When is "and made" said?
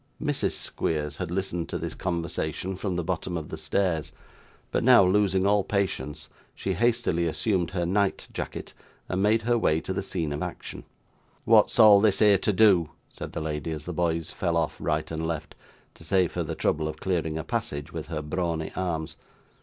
9.07-9.43